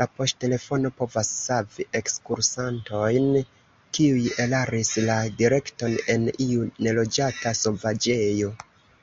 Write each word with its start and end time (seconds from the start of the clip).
La 0.00 0.04
poŝtelefono 0.18 0.92
povas 1.00 1.30
savi 1.46 1.86
ekskursantojn, 2.02 3.28
kiuj 3.98 4.32
eraris 4.48 4.94
la 5.12 5.20
direkton 5.44 6.02
en 6.18 6.34
iu 6.50 6.72
neloĝata 6.88 7.60
sovaĝejo. 7.68 8.58